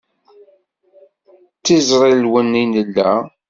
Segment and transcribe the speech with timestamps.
[1.65, 3.11] D iẓrilwen i nella.